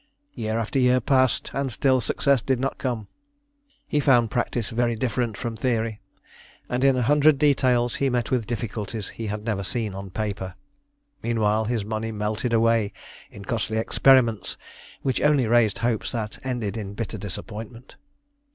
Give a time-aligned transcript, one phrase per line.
[0.33, 3.07] Year after year passed, and still success did not come.
[3.87, 6.01] He found practice very different from theory,
[6.67, 10.55] and in a hundred details he met with difficulties he had never seen on paper.
[11.21, 12.93] Meanwhile his money melted away
[13.29, 14.57] in costly experiments
[15.03, 17.95] which only raised hopes that ended in bitter disappointment.